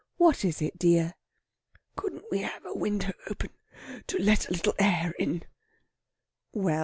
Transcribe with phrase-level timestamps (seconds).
[0.17, 1.13] "What is it, dear?"
[1.95, 3.51] "Couldn't we have a window open
[4.07, 5.43] to let a little air in?"
[6.53, 6.79] Well!